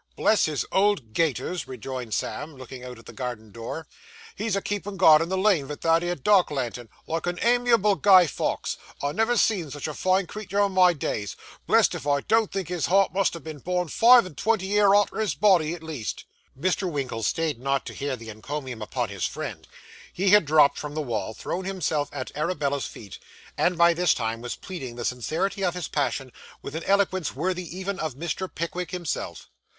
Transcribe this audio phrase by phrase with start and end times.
[0.15, 3.85] 'Bless his old gaiters,' rejoined Sam, looking out at the garden door.
[4.35, 7.93] 'He's a keepin' guard in the lane vith that 'ere dark lantern, like a amiable
[7.93, 8.77] Guy Fawkes!
[9.03, 11.35] I never see such a fine creetur in my days.
[11.67, 14.91] Blessed if I don't think his heart must ha' been born five and twenty year
[14.95, 16.25] arter his body, at least!'
[16.59, 16.91] Mr.
[16.91, 19.67] Winkle stayed not to hear the encomium upon his friend.
[20.11, 23.19] He had dropped from the wall; thrown himself at Arabella's feet;
[23.55, 26.31] and by this time was pleading the sincerity of his passion
[26.63, 28.49] with an eloquence worthy even of Mr.
[28.51, 29.47] Pickwick himself.